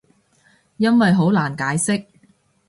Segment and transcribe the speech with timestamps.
[0.77, 2.07] 因為好難解釋